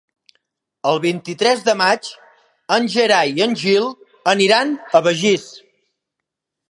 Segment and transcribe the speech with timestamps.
[0.91, 2.09] El vint-i-tres de maig
[2.77, 3.87] en Gerai i en Gil
[4.35, 5.45] aniran a Begís.